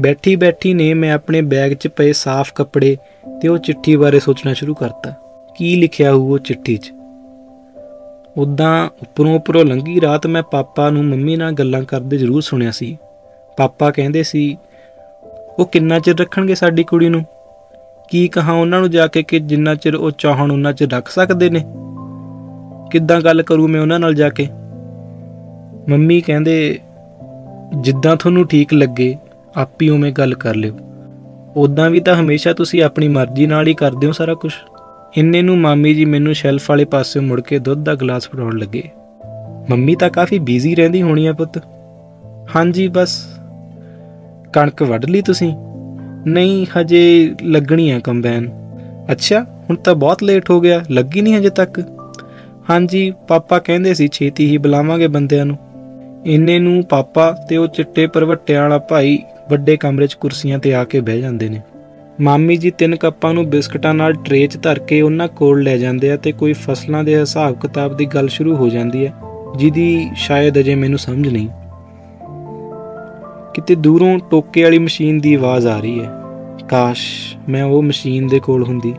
ਬੈਠੀ 0.00 0.36
ਬੈਠੀ 0.36 0.74
ਨੇ 0.74 0.94
ਮੈਂ 0.94 1.12
ਆਪਣੇ 1.12 1.42
ਬੈਗ 1.42 1.72
'ਚ 1.72 1.88
ਪਏ 1.88 2.12
ਸਾਫ਼ 2.12 2.52
ਕੱਪੜੇ 2.54 2.96
ਤੇ 3.42 3.48
ਉਹ 3.48 3.58
ਚਿੱਠੀ 3.58 3.96
ਬਾਰੇ 3.96 4.20
ਸੋਚਣਾ 4.20 4.52
ਸ਼ੁਰੂ 4.52 4.74
ਕਰਤਾ। 4.74 5.14
ਕੀ 5.58 5.76
ਲਿਖਿਆ 5.76 6.12
ਹੋਊ 6.12 6.32
ਉਹ 6.32 6.38
ਚਿੱਠੀ 6.38 6.76
'ਚ? 6.76 6.92
ਉਦਾਂ 8.36 8.86
ਉੱਪਰੋਂ 8.86 9.36
ਉੱਪਰੋਂ 9.36 9.64
ਲੰਗੀ 9.64 10.00
ਰਾਤ 10.00 10.26
ਮੈਂ 10.26 10.42
ਪਾਪਾ 10.42 10.90
ਨੂੰ 10.90 11.04
ਮੰਮੀ 11.04 11.36
ਨਾਲ 11.36 11.52
ਗੱਲਾਂ 11.52 11.82
ਕਰਦੇ 11.82 12.16
ਜ਼ਰੂਰ 12.16 12.42
ਸੁਣਿਆ 12.42 12.70
ਸੀ। 12.70 12.98
ਪਾਪਾ 13.56 13.90
ਕਹਿੰਦੇ 13.90 14.22
ਸੀ, 14.22 14.56
ਉਹ 15.58 15.66
ਕਿੰਨਾ 15.66 15.98
ਚਿਰ 15.98 16.18
ਰੱਖਣਗੇ 16.18 16.54
ਸਾਡੀ 16.54 16.84
ਕੁੜੀ 16.84 17.08
ਨੂੰ? 17.08 17.24
ਕੀ 18.10 18.28
ਕਹਾ 18.28 18.52
ਉਹਨਾਂ 18.52 18.80
ਨੂੰ 18.80 18.90
ਜਾ 18.90 19.06
ਕੇ 19.06 19.22
ਕਿ 19.22 19.38
ਜਿੰਨਾ 19.38 19.74
ਚਿਰ 19.74 19.94
ਉਹ 19.94 20.10
ਚਾਹਣ 20.10 20.50
ਉਹਨਾਂ 20.50 20.72
ਚਿਰ 20.72 20.90
ਰੱਖ 20.90 21.08
ਸਕਦੇ 21.08 21.50
ਨੇ? 21.50 21.64
ਕਿੱਦਾਂ 22.90 23.20
ਗੱਲ 23.20 23.42
ਕਰੂ 23.42 23.68
ਮੈਂ 23.68 23.80
ਉਹਨਾਂ 23.80 24.00
ਨਾਲ 24.00 24.14
ਜਾ 24.14 24.28
ਕੇ? 24.28 24.48
ਮੰਮੀ 25.88 26.20
ਕਹਿੰਦੇ, 26.20 26.78
ਜਿੱਦਾਂ 27.80 28.16
ਤੁਹਾਨੂੰ 28.16 28.46
ਠੀਕ 28.46 28.74
ਲੱਗੇ 28.74 29.16
ਆਪੀ 29.56 29.88
ਉਵੇਂ 29.88 30.12
ਗੱਲ 30.12 30.34
ਕਰ 30.34 30.54
ਲਿਓ। 30.54 30.74
ਉਦਾਂ 31.56 31.90
ਵੀ 31.90 32.00
ਤਾਂ 32.00 32.16
ਹਮੇਸ਼ਾ 32.16 32.52
ਤੁਸੀਂ 32.52 32.82
ਆਪਣੀ 32.82 33.08
ਮਰਜ਼ੀ 33.08 33.46
ਨਾਲ 33.46 33.66
ਹੀ 33.66 33.74
ਕਰਦੇ 33.74 34.06
ਹੋ 34.06 34.12
ਸਾਰਾ 34.12 34.34
ਕੁਝ। 34.34 34.52
ਇੰਨੇ 35.16 35.42
ਨੂੰ 35.42 35.58
ਮਾਮੀ 35.58 35.94
ਜੀ 35.94 36.04
ਮੈਨੂੰ 36.04 36.34
ਸ਼ੈਲਫ 36.34 36.70
ਵਾਲੇ 36.70 36.84
ਪਾਸੇ 36.84 37.20
ਮੁੜ 37.20 37.40
ਕੇ 37.40 37.58
ਦੁੱਧ 37.58 37.84
ਦਾ 37.84 37.94
ਗਲਾਸ 37.94 38.28
ਫੜਾਉਣ 38.28 38.58
ਲੱਗੇ। 38.58 38.82
ਮੰਮੀ 39.70 39.94
ਤਾਂ 39.94 40.10
ਕਾਫੀ 40.10 40.38
ਬਿਜ਼ੀ 40.38 40.74
ਰਹਿੰਦੀ 40.74 41.02
ਹੋਣੀ 41.02 41.26
ਆ 41.26 41.32
ਪੁੱਤ। 41.32 41.58
ਹਾਂਜੀ, 42.56 42.88
ਬਸ। 42.88 43.38
ਕਣਕ 44.52 44.82
ਵੱਢ 44.82 45.04
ਲਈ 45.04 45.22
ਤੁਸੀਂ? 45.22 45.54
ਨਹੀਂ, 46.26 46.66
ਹਜੇ 46.78 47.34
ਲੱਗਣੀ 47.42 47.90
ਆ 47.90 47.98
ਕੰਬਾਈਨ 47.98 48.50
ਅੱਛਾ, 49.12 49.42
ਹੁਣ 49.42 49.76
ਤਾਂ 49.76 49.94
ਬਹੁਤ 49.94 50.22
ਲੇਟ 50.22 50.50
ਹੋ 50.50 50.60
ਗਿਆ, 50.60 50.82
ਲੱਗੀ 50.90 51.20
ਨਹੀਂ 51.20 51.36
ਹਜੇ 51.36 51.50
ਤੱਕ? 51.50 51.80
ਹਾਂਜੀ, 52.70 53.12
ਪਾਪਾ 53.28 53.58
ਕਹਿੰਦੇ 53.58 53.94
ਸੀ 53.94 54.08
ਛੇਤੀ 54.12 54.46
ਹੀ 54.46 54.56
ਬੁਲਾਵਾਂਗੇ 54.56 55.06
ਬੰਦਿਆਂ 55.06 55.46
ਨੂੰ। 55.46 55.58
ਇੰਨੇ 56.26 56.58
ਨੂੰ 56.58 56.82
ਪਾਪਾ 56.82 57.32
ਤੇ 57.48 57.56
ਉਹ 57.56 57.66
ਚਿੱਟੇ 57.66 58.06
ਪਰਵੱਟਿਆਂ 58.06 58.62
ਵਾਲਾ 58.62 58.78
ਭਾਈ 58.78 59.18
ਵੱਡੇ 59.50 59.76
ਕਮਰੇ 59.76 60.06
'ਚ 60.06 60.14
ਕੁਰਸੀਆਂ 60.14 60.58
ਤੇ 60.58 60.74
ਆ 60.74 60.84
ਕੇ 60.84 61.00
ਬਹਿ 61.00 61.20
ਜਾਂਦੇ 61.20 61.48
ਨੇ। 61.48 61.60
ਮਾਮੀ 62.20 62.56
ਜੀ 62.56 62.70
ਤਿੰਨ 62.70 62.96
ਕੱਪਾਂ 62.96 63.32
ਨੂੰ 63.34 63.44
ਬਿਸਕਟਾਂ 63.50 63.92
ਨਾਲ 63.94 64.12
ਟਰੇ 64.14 64.46
'ਚ 64.46 64.58
ਧਰ 64.62 64.78
ਕੇ 64.78 65.00
ਉਹਨਾਂ 65.02 65.28
ਕੋਲ 65.28 65.62
ਲੈ 65.62 65.76
ਜਾਂਦੇ 65.76 66.10
ਆ 66.10 66.16
ਤੇ 66.16 66.32
ਕੋਈ 66.32 66.52
ਫਸਲਾਂ 66.52 67.02
ਦੇ 67.04 67.18
ਹਿਸਾਬ 67.20 67.58
ਕਿਤਾਬ 67.60 67.96
ਦੀ 67.96 68.06
ਗੱਲ 68.06 68.28
ਸ਼ੁਰੂ 68.28 68.54
ਹੋ 68.56 68.68
ਜਾਂਦੀ 68.68 69.06
ਹੈ, 69.06 69.12
ਜਿਹਦੀ 69.56 70.10
ਸ਼ਾਇਦ 70.16 70.58
ਅਜੇ 70.58 70.74
ਮੈਨੂੰ 70.74 70.98
ਸਮਝ 70.98 71.28
ਨਹੀਂ। 71.28 71.48
ਕਿਤੇ 73.54 73.74
ਦੂਰੋਂ 73.74 74.18
ਟੋਕੇ 74.30 74.62
ਵਾਲੀ 74.62 74.78
ਮਸ਼ੀਨ 74.78 75.20
ਦੀ 75.20 75.34
ਆਵਾਜ਼ 75.34 75.66
ਆ 75.66 75.78
ਰਹੀ 75.80 76.00
ਹੈ। 76.00 76.10
ਕਾਸ਼ 76.68 77.04
ਮੈਂ 77.48 77.64
ਉਹ 77.64 77.82
ਮਸ਼ੀਨ 77.82 78.26
ਦੇ 78.26 78.40
ਕੋਲ 78.40 78.62
ਹੁੰਦੀ, 78.62 78.94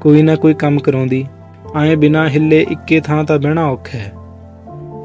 ਕੋਈ 0.00 0.22
ਨਾ 0.22 0.34
ਕੋਈ 0.34 0.54
ਕੰਮ 0.54 0.78
ਕਰਾਉਂਦੀ। 0.78 1.26
ਐ 1.76 1.94
ਬਿਨਾ 1.96 2.28
ਹਿੱਲੇ 2.28 2.66
ਇੱਕੇ 2.70 3.00
ਥਾਂ 3.00 3.24
ਤਾਂ 3.24 3.38
ਬਹਿਣਾ 3.38 3.66
ਔਖਾ 3.66 3.98
ਹੈ। 3.98 4.12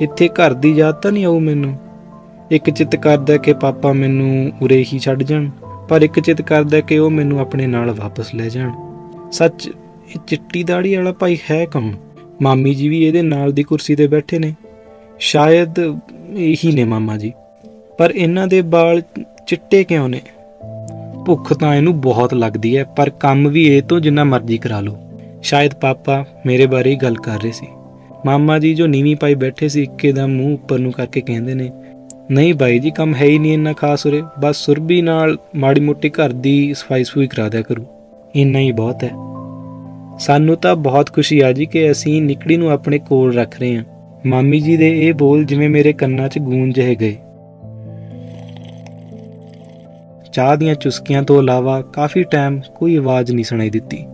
ਇੱਥੇ 0.01 0.27
ਘਰ 0.29 0.53
ਦੀ 0.53 0.71
ਯਾਦ 0.73 0.95
ਤਾਂ 0.95 1.11
ਨਹੀਂ 1.11 1.25
ਆਉ 1.25 1.39
ਮੈਨੂੰ। 1.39 1.73
ਇੱਕ 2.51 2.69
ਚਿੱਤ 2.69 2.95
ਕਰਦਾ 2.95 3.37
ਕਿ 3.37 3.53
ਪਾਪਾ 3.53 3.93
ਮੈਨੂੰ 3.93 4.51
ਉਰੇ 4.61 4.85
ਹੀ 4.93 4.99
ਛੱਡ 4.99 5.23
ਜਾਣ, 5.23 5.49
ਪਰ 5.89 6.01
ਇੱਕ 6.01 6.19
ਚਿੱਤ 6.19 6.41
ਕਰਦਾ 6.41 6.79
ਕਿ 6.79 6.97
ਉਹ 6.97 7.09
ਮੈਨੂੰ 7.09 7.39
ਆਪਣੇ 7.39 7.67
ਨਾਲ 7.67 7.91
ਵਾਪਸ 7.91 8.35
ਲੈ 8.35 8.49
ਜਾਣ। 8.49 8.71
ਸੱਚ, 9.31 9.67
ਇਹ 9.67 10.19
ਚਿੱਟੀ 10.27 10.63
ਦਾੜੀ 10.63 10.95
ਵਾਲਾ 10.95 11.11
ਭਾਈ 11.11 11.37
ਹੈ 11.51 11.65
ਕੌਣ? 11.65 11.91
ਮਾਮੀ 12.41 12.73
ਜੀ 12.75 12.89
ਵੀ 12.89 13.05
ਇਹਦੇ 13.05 13.21
ਨਾਲ 13.21 13.51
ਦੀ 13.51 13.63
ਕੁਰਸੀ 13.63 13.95
ਤੇ 13.95 14.07
ਬੈਠੇ 14.07 14.39
ਨੇ। 14.39 14.53
ਸ਼ਾਇਦ 15.19 15.79
ਇਹੀ 16.35 16.71
ਨੇ 16.71 16.83
ਮਾਮਾ 16.83 17.17
ਜੀ। 17.17 17.33
ਪਰ 17.97 18.11
ਇਹਨਾਂ 18.11 18.47
ਦੇ 18.47 18.61
ਵਾਲ 18.61 19.01
ਚਿੱਟੇ 19.47 19.83
ਕਿਉਂ 19.83 20.09
ਨੇ? 20.09 20.21
ਭੁੱਖ 21.25 21.53
ਤਾਂ 21.53 21.75
ਇਹਨੂੰ 21.75 22.01
ਬਹੁਤ 22.01 22.33
ਲੱਗਦੀ 22.33 22.77
ਹੈ, 22.77 22.83
ਪਰ 22.83 23.09
ਕੰਮ 23.09 23.49
ਵੀ 23.49 23.77
ਇਹ 23.77 23.81
ਤੋਂ 23.81 23.99
ਜਿੰਨਾ 23.99 24.23
ਮਰਜ਼ੀ 24.23 24.57
ਕਰਾ 24.57 24.79
ਲਓ। 24.81 24.97
ਸ਼ਾਇਦ 25.43 25.73
ਪਾਪਾ 25.73 26.25
ਮੇਰੇ 26.45 26.65
ਬਾਰੇ 26.65 26.89
ਹੀ 26.89 26.95
ਗੱਲ 26.95 27.15
ਕਰ 27.15 27.41
ਰਹੇ 27.41 27.51
ਸੀ। 27.51 27.67
ਮਾਮਾ 28.25 28.59
ਜੀ 28.59 28.73
ਜੋ 28.75 28.87
ਨੀਵੀਂ 28.87 29.15
ਪਾਈ 29.15 29.35
ਬੈਠੇ 29.35 29.69
ਸੀ, 29.69 29.83
ਇੱਕੇ 29.83 30.11
ਦਾ 30.11 30.27
ਮੂੰਹ 30.27 30.53
ਉੱਪਰ 30.53 30.79
ਨੂੰ 30.79 30.91
ਕਰਕੇ 30.91 31.21
ਕਹਿੰਦੇ 31.21 31.53
ਨੇ 31.53 31.71
ਨਹੀਂ 32.31 32.53
ਬਾਈ 32.53 32.79
ਜੀ, 32.79 32.91
ਕੰਮ 32.91 33.15
ਹੈ 33.15 33.25
ਹੀ 33.25 33.39
ਨਹੀਂ 33.39 33.53
ਇੰਨਾ 33.53 33.73
ਖਾਸ 33.73 34.05
ਉਰੇ। 34.05 34.23
ਬਸ 34.39 34.55
ਸੁਰਬੀ 34.55 35.01
ਨਾਲ 35.01 35.37
ਮਾੜੀ 35.55 35.81
ਮੋਟੀ 35.81 36.09
ਘਰ 36.09 36.29
ਦੀ 36.29 36.73
ਸਫ਼ਾਈ 36.73 37.03
ਸੁਈ 37.03 37.27
ਕਰਾ 37.27 37.49
ਦਿਆ 37.49 37.61
ਕਰੂ। 37.61 37.85
ਇੰਨਾ 38.35 38.59
ਹੀ 38.59 38.71
ਬਹੁਤ 38.71 39.03
ਹੈ। 39.03 39.09
ਸਾਨੂੰ 40.19 40.55
ਤਾਂ 40.55 40.75
ਬਹੁਤ 40.75 41.13
ਖੁਸ਼ੀ 41.13 41.39
ਆ 41.39 41.51
ਜੀ 41.51 41.65
ਕਿ 41.65 41.91
ਅਸੀਂ 41.91 42.21
ਨਿਕੜੀ 42.21 42.57
ਨੂੰ 42.57 42.69
ਆਪਣੇ 42.69 42.99
ਕੋਲ 42.99 43.33
ਰੱਖ 43.33 43.59
ਰਹੇ 43.59 43.77
ਹਾਂ। 43.77 43.83
ਮਾਮੀ 44.25 44.59
ਜੀ 44.59 44.77
ਦੇ 44.77 45.07
ਇਹ 45.07 45.13
ਬੋਲ 45.13 45.45
ਜਿਵੇਂ 45.45 45.69
ਮੇਰੇ 45.69 45.93
ਕੰਨਾਂ 45.93 46.29
'ਚ 46.29 46.39
ਗੂੰਜ 46.39 46.75
ਜਿਹੇ 46.75 46.95
ਗਏ। 46.95 47.17
ਚਾਹ 50.33 50.55
ਦੀਆਂ 50.55 50.75
ਚੁਸਕੀਆਂ 50.75 51.23
ਤੋਂ 51.23 51.39
ਇਲਾਵਾ 51.39 51.81
ਕਾਫੀ 51.81 52.23
ਟਾਈਮ 52.23 52.61
ਕੋਈ 52.75 52.95
ਆਵਾਜ਼ 52.95 53.31
ਨਹੀਂ 53.31 53.45
ਸੁਣਾਈ 53.45 53.69
ਦਿੱਤੀ। 53.69 54.05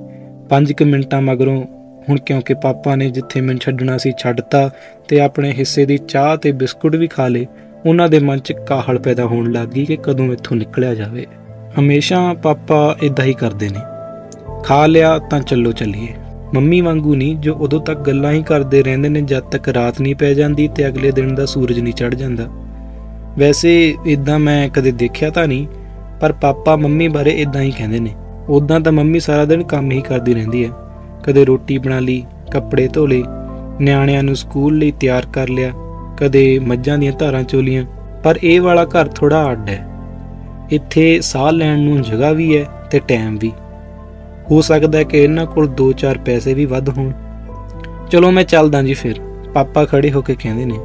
5 0.49 0.85
ਮਿੰਟਾਂ 0.85 1.21
ਮਗਰੋਂ 1.21 1.63
ਹੁਣ 2.09 2.17
ਕਿਉਂਕਿ 2.17 2.53
ਪਾਪਾ 2.53 2.95
ਨੇ 2.95 3.09
ਜਿੱਥੇ 3.09 3.41
ਮੈਨੂੰ 3.41 3.59
ਛੱਡਣਾ 3.59 3.97
ਸੀ 3.97 4.13
ਛੱਡਤਾ 4.17 4.69
ਤੇ 5.07 5.19
ਆਪਣੇ 5.19 5.51
ਹਿੱਸੇ 5.51 5.85
ਦੀ 5.85 5.97
ਚਾਹ 5.97 6.37
ਤੇ 6.37 6.51
ਬਿਸਕੁਟ 6.51 6.95
ਵੀ 6.95 7.07
ਖਾ 7.07 7.27
ਲੇ 7.27 7.47
ਉਹਨਾਂ 7.85 8.09
ਦੇ 8.09 8.19
ਮਨ 8.19 8.39
'ਚ 8.39 8.53
ਕਾਹਲ 8.67 8.99
ਪੈਦਾ 8.99 9.25
ਹੋਣ 9.25 9.51
ਲੱਗ 9.51 9.67
ਗਈ 9.67 9.85
ਕਿ 9.85 9.97
ਕਦੋਂ 10.03 10.25
ਇੱਥੋਂ 10.25 10.57
ਨਿਕਲਿਆ 10.57 10.95
ਜਾਵੇ। 10.95 11.27
ਹਮੇਸ਼ਾ 11.79 12.33
ਪਾਪਾ 12.33 12.97
ਇਦਾਂ 13.01 13.25
ਹੀ 13.25 13.33
ਕਰਦੇ 13.33 13.69
ਨੇ। 13.69 13.79
ਖਾ 14.63 14.85
ਲਿਆ 14.85 15.17
ਤਾਂ 15.17 15.39
ਚੱਲੋ 15.39 15.71
ਚੱਲੀਏ। 15.71 16.07
ਮੰਮੀ 16.53 16.81
ਵਾਂਗੂ 16.81 17.15
ਨਹੀਂ, 17.15 17.37
ਜੋ 17.37 17.53
ਉਦੋਂ 17.53 17.79
ਤੱਕ 17.79 17.99
ਗੱਲਾਂ 17.99 18.31
ਹੀ 18.31 18.43
ਕਰਦੇ 18.43 18.83
ਰਹਿੰਦੇ 18.83 19.09
ਨੇ, 19.09 19.21
ਜਦ 19.21 19.39
ਤੱਕ 19.39 19.69
ਰਾਤ 19.69 20.01
ਨਹੀਂ 20.01 20.15
ਪੈ 20.15 20.33
ਜਾਂਦੀ 20.33 20.67
ਤੇ 20.67 20.87
ਅਗਲੇ 20.87 21.11
ਦਿਨ 21.11 21.35
ਦਾ 21.35 21.45
ਸੂਰਜ 21.45 21.79
ਨਹੀਂ 21.79 21.93
ਚੜ 21.93 22.15
ਜਾਂਦਾ। 22.15 22.47
ਵੈਸੇ 23.37 23.95
ਇਦਾਂ 24.05 24.39
ਮੈਂ 24.39 24.69
ਕਦੇ 24.69 24.91
ਦੇਖਿਆ 24.91 25.29
ਤਾਂ 25.29 25.47
ਨਹੀਂ, 25.47 25.67
ਪਰ 26.21 26.31
ਪਾਪਾ 26.31 26.75
ਮੰਮੀ 26.75 27.07
ਬਾਰੇ 27.07 27.31
ਇਦਾਂ 27.31 27.61
ਹੀ 27.61 27.71
ਕਹਿੰਦੇ 27.71 27.99
ਨੇ। 27.99 28.09
ਉਦਾਂ 28.49 28.79
ਤਾਂ 28.79 28.91
ਮੰਮੀ 28.91 29.19
ਸਾਰਾ 29.19 29.45
ਦਿਨ 29.45 29.63
ਕੰਮ 29.63 29.91
ਹੀ 29.91 30.01
ਕਰਦੀ 30.01 30.33
ਰਹਿੰਦੀ 30.33 30.65
ਹੈ। 30.65 30.69
ਕਦੇ 31.23 31.45
ਰੋਟੀ 31.45 31.77
ਬਣਾ 31.77 31.99
ਲਈ, 31.99 32.25
ਕੱਪੜੇ 32.51 32.87
ਧੋ 32.87 33.05
ਲਏ, 33.05 33.23
ਨਿਆਣਿਆਂ 33.81 34.23
ਨੂੰ 34.23 34.35
ਸਕੂਲ 34.35 34.77
ਲਈ 34.77 34.91
ਤਿਆਰ 34.91 35.25
ਕਰ 35.33 35.49
ਲਿਆ 35.49 35.71
ਕਦੇ 36.21 36.59
ਮੱਝਾਂ 36.59 36.97
ਦੀਆਂ 36.97 37.13
ਧਾਰਾਂ 37.13 37.43
ਚੋਲੀਆਂ, 37.43 37.85
ਪਰ 38.23 38.39
ਇਹ 38.43 38.59
ਵਾਲਾ 38.61 38.83
ਘਰ 38.85 39.07
ਥੋੜਾ 39.07 39.49
ਅੱਡ 39.51 39.69
ਹੈ। 39.69 39.85
ਇੱਥੇ 40.71 41.19
ਸਾਹ 41.21 41.51
ਲੈਣ 41.51 41.79
ਨੂੰ 41.79 42.01
ਜਗ੍ਹਾ 42.01 42.31
ਵੀ 42.31 42.57
ਹੈ 42.57 42.63
ਤੇ 42.91 42.99
ਟਾਈਮ 42.99 43.37
ਵੀ। 43.37 43.51
ਹੋ 44.51 44.61
ਸਕਦਾ 44.61 44.97
ਹੈ 44.97 45.03
ਕਿ 45.03 45.17
ਇਹਨਾਂ 45.17 45.45
ਕੋਲ 45.45 45.67
2-4 45.67 46.17
ਪੈਸੇ 46.17 46.53
ਵੀ 46.53 46.65
ਵੱਧ 46.65 46.89
ਹੋਣ। 46.89 47.11
ਚਲੋ 48.11 48.31
ਮੈਂ 48.31 48.43
ਚੱਲਦਾ 48.43 48.81
ਜੀ 48.81 48.93
ਫਿਰ। 48.93 49.19
ਪਾਪਾ 49.53 49.85
ਖੜੇ 49.85 50.11
ਹੋ 50.11 50.21
ਕੇ 50.21 50.35
ਕਹਿੰਦੇ 50.35 50.65
ਨੇ, 50.65 50.79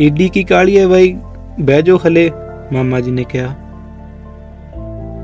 ਏਡੀ 0.00 0.28
ਕੀ 0.28 0.44
ਕਾਲੀ 0.44 0.78
ਹੈ 0.78 0.86
ਬਾਈ? 0.86 1.16
ਬਹਿ 1.60 1.82
ਜਾਓ 1.82 1.98
ਹਲੇ 2.06 2.30
ਮਾਮਾ 2.72 3.00
ਜੀ 3.00 3.10
ਨੇ 3.10 3.24
ਕਿਹਾ। 3.24 3.54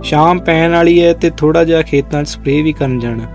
ਸ਼ਾਮ 0.03 0.39
ਪੈਣ 0.39 0.73
ਵਾਲੀ 0.73 1.03
ਹੈ 1.05 1.13
ਤੇ 1.13 1.31
ਥੋੜਾ 1.31 1.65
ਜਿਹਾ 1.65 1.83
ਖੇਤਾਂ 1.83 2.23
'ਚ 2.25 2.29
ਸਪਰੇਅ 2.29 2.63
ਵੀ 2.63 2.73
ਕਰਨ 2.73 2.99
ਜਾਣਾ। 2.99 3.27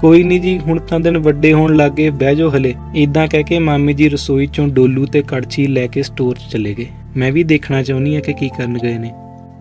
ਕੋਈ 0.00 0.22
ਨਹੀਂ 0.22 0.40
ਜੀ, 0.40 0.58
ਹੁਣ 0.58 0.78
ਤਾਂ 0.80 1.00
ਦਿਨ 1.00 1.18
ਵੱਡੇ 1.18 1.52
ਹੋਣ 1.52 1.76
ਲੱਗੇ 1.76 2.10
ਬਹਿ 2.10 2.34
ਜਾਓ 2.36 2.50
ਹਲੇ। 2.50 2.74
ਇਦਾਂ 2.94 3.28
ਕਹਿ 3.28 3.42
ਕੇ 3.42 3.58
ਮਾਮੀ 3.58 3.92
ਜੀ 3.92 4.08
ਰਸੋਈ 4.08 4.46
ਚੋਂ 4.46 4.68
ਡੋਲੂ 4.68 5.06
ਤੇ 5.06 5.22
ਕੜਛੀ 5.22 5.66
ਲੈ 5.66 5.86
ਕੇ 5.86 6.02
ਸਟੋਰ 6.02 6.36
'ਚ 6.36 6.52
ਚਲੇ 6.52 6.74
ਗਏ। 6.74 6.86
ਮੈਂ 7.16 7.32
ਵੀ 7.32 7.44
ਦੇਖਣਾ 7.44 7.82
ਚਾਹੁੰਦੀ 7.82 8.16
ਆ 8.16 8.20
ਕਿ 8.20 8.32
ਕੀ 8.32 8.48
ਕਰਨ 8.48 8.78
ਗਏ 8.78 8.98
ਨੇ। 8.98 9.12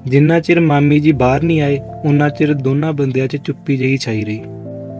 ਜਿੰਨਾ 0.05 0.39
ਚਿਰ 0.39 0.59
ਮਾਮੀ 0.59 0.99
ਜੀ 0.99 1.11
ਬਾਹਰ 1.11 1.43
ਨਹੀਂ 1.43 1.61
ਆਏ 1.61 1.79
ਉਹਨਾਂ 2.05 2.29
ਚਿਰ 2.29 2.53
ਦੋਨਾਂ 2.53 2.93
ਬੰਦਿਆਂ 2.93 3.27
'ਚ 3.27 3.35
ਚੁੱਪੀ 3.35 3.77
ਜਿਹੀ 3.77 3.97
ਛਾਈ 3.97 4.23
ਰਹੀ। 4.23 4.39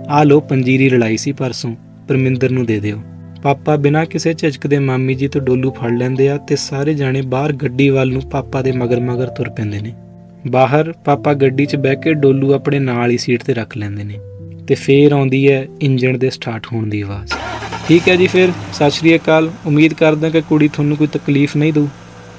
ਆ 0.10 0.24
ਲੋ 0.24 0.40
ਪੰਜੀਰੀ 0.40 0.90
ਰਲਾਈ 0.90 1.18
ਸੀ 1.18 1.32
ਪਰਸੋਂ, 1.32 1.76
ਪਰਮਿੰਦਰ 2.08 2.50
ਨੂੰ 2.50 2.66
ਦੇ 2.66 2.80
ਦਿਓ। 2.80 2.98
ਪਾਪਾ 3.44 3.76
ਬਿਨਾਂ 3.76 4.06
ਕਿਸੇ 4.06 4.34
ਝਿਜਕ 4.34 4.68
ਦੇ 4.68 4.80
ਮਾਮੀ 4.80 5.14
ਜੀ 5.14 5.28
ਤੋਂ 5.28 5.42
ਡੋਲੂ 5.42 5.72
ਫੜ 5.72 5.92
ਲੈਂਦੇ 5.92 6.30
ਆ 6.30 6.38
ਤੇ 6.38 6.56
ਸਾਰੇ 6.56 6.94
ਜਾਣੇ 6.94 7.22
ਬਾਹਰ 7.22 7.54
ਗੱਡੀ 7.54 7.90
ਵੱਲ 7.90 8.12
ਨੂੰ 8.12 8.22
ਪਾਪਾ 8.22 8.62
ਦੇ 8.62 8.72
ਮਗਰ 8.72 9.00
ਮਗਰ 9.00 9.28
ਤੁਰ 9.28 9.50
ਪੈਂਦੇ 9.50 9.82
ਨੇ। 9.82 9.94
ਬਾਹਰ 10.48 10.94
ਪਾਪਾ 11.06 11.34
ਗੱਡੀ 11.34 11.66
'ਚ 11.66 11.76
ਬਹਿ 11.76 11.96
ਕੇ 11.96 12.14
ਡੋਲੂ 12.14 12.54
ਆਪਣੇ 12.54 12.80
ਨਾਲ 12.80 13.12
ਹੀ 13.12 13.18
ਸੀਟ 13.18 13.44
ਤੇ 13.44 13.54
ਰੱਖ 13.54 13.78
ਲੈਂਦੇ 13.78 14.04
ਨੇ। 14.04 14.14
ਤੇ 14.68 14.76
ਫੇਰ 14.76 15.12
ਆਉਂਦੀ 15.12 15.52
ਹੈ 15.52 15.68
ਇੰਜਣ 15.82 16.18
ਦੇ 16.18 16.30
ਸਟਾਰਟ 16.30 16.68
ਹੋਣ 16.74 16.88
ਦੀ 16.88 17.02
ਆਵਾਜ਼। 17.02 17.34
ਠੀਕ 17.88 18.10
ਹੈ 18.10 18.16
ਜੀ 18.16 18.28
ਫਿਰ, 18.28 18.50
ਸਤਿ 18.74 18.92
ਸ਼੍ਰੀ 18.92 19.16
ਅਕਾਲ। 19.16 19.52
ਉਮੀਦ 19.66 19.94
ਕਰਦਾ 19.94 20.30
ਕਿ 20.30 20.42
ਕੁੜੀ 20.42 20.68
ਤੁਹਾਨੂੰ 20.68 20.98
ਕੋਈ 20.98 21.08
ਤਕਲੀਫ 21.08 21.56
ਨਹੀਂ 21.58 21.74
ਦਊ। 21.74 21.88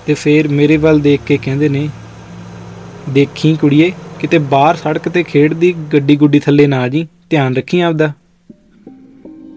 ਤੇ 0.07 0.15
ਫੇਰ 0.15 0.49
ਮੇਰੇ 0.49 0.77
ਵੱਲ 0.77 1.01
ਦੇਖ 1.01 1.21
ਕੇ 1.27 1.39
ਕਹਿੰਦੇ 1.43 1.69
ਨੇ, 1.69 1.89
ਦੇਖੀ 3.11 3.57
ਕੁੜੀਏ, 3.57 3.93
ਕਿਤੇ 4.21 4.39
ਬਾਹਰ 4.39 4.77
ਸੜਕ 4.77 5.09
ਤੇ 5.09 5.23
ਖੇਡਦੀ 5.23 5.75
ਗੱਡੀ 5.93 6.17
ਗੁੱਡੀ 6.17 6.39
ਥੱਲੇ 6.39 6.67
ਨਾ 6.67 6.89
ਜੀ, 6.89 7.07
ਧਿਆਨ 7.31 7.57
ਰੱਖੀ 7.57 7.81
ਆਪਦਾ। 7.81 8.13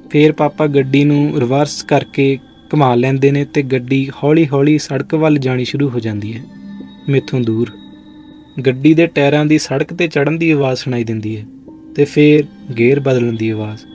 ਫੇਰ 0.10 0.32
ਪਾਪਾ 0.32 0.68
ਗੱਡੀ 0.68 1.04
ਨੂੰ 1.04 1.40
ਰਿਵਰਸ 1.40 1.84
ਕਰਕੇ 1.84 2.40
ਘੁਮਾ 2.74 2.96
ਲੈਂਦੇ 2.96 3.32
ਨੇ 3.32 3.46
ਤੇ 3.46 3.62
ਗੱਡੀ 3.62 4.10
ਹੌਲੀ-ਹੌਲੀ 4.24 4.78
ਸੜਕ 4.78 5.16
ਵੱਲ 5.16 5.38
ਜਾਣੀ 5.38 5.66
ਸ਼ੁਰੂ 5.66 5.90
ਹੋ 5.90 6.00
ਜਾਂਦੀ 6.00 6.34
ਹੈ, 6.34 6.44
ਮੇਥੋਂ 7.10 7.40
ਦੂਰ। 7.40 7.72
ਗੱਡੀ 8.66 8.94
ਦੇ 8.94 9.08
ਟਾਇਰਾਂ 9.08 9.46
ਦੀ 9.46 9.58
ਸੜਕ 9.58 9.94
ਤੇ 9.94 10.08
ਚੜਨ 10.08 10.38
ਦੀ 10.38 10.52
ਆਵਾਜ਼ 10.52 10.80
ਸੁਣਾਈ 10.80 11.04
ਦਿੰਦੀ 11.04 11.38
ਹੈ। 11.38 11.46
ਤੇ 11.96 12.06
ਫੇਰ 12.06 12.44
ਗੇਅਰ 12.78 13.00
ਬਦਲਣ 13.00 13.34
ਦੀ 13.34 13.50
ਆਵਾਜ਼, 13.50 13.86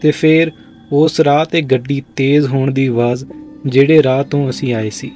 ਤੇ 0.00 0.10
ਫੇਰ 0.10 0.52
ਉਸ 0.92 1.20
ਰਾਹ 1.20 1.44
ਤੇ 1.44 1.62
ਗੱਡੀ 1.62 2.02
ਤੇਜ਼ 2.16 2.46
ਹੋਣ 2.46 2.70
ਦੀ 2.70 2.86
ਆਵਾਜ਼ 2.86 3.24
ਜਿਹੜੇ 3.66 4.02
ਰਾਹ 4.02 4.24
ਤੋਂ 4.24 4.50
ਅਸੀਂ 4.50 4.74
ਆਏ 4.74 4.90
ਸੀ। 4.90 5.10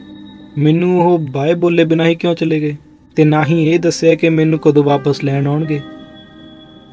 ਮੈਨੂੰ 0.59 1.07
ਉਹ 1.07 1.18
ਬਾਏ 1.18 1.54
ਬੋਲੇ 1.54 1.85
ਬਿਨਾਂ 1.85 2.07
ਹੀ 2.07 2.14
ਕਿਉਂ 2.14 2.35
ਚਲੇ 2.35 2.61
ਗਏ? 2.61 2.76
ਤੇ 3.16 3.25
ਨਾ 3.25 3.45
ਹੀ 3.45 3.68
ਇਹ 3.68 3.80
ਦੱਸਿਆ 3.80 4.14
ਕਿ 4.14 4.28
ਮੈਨੂੰ 4.28 4.59
ਕਦੋਂ 4.59 4.85
ਵਾਪਸ 4.85 5.25
ਲੈਣ 5.25 5.47
ਆਉਣਗੇ? 5.47 5.80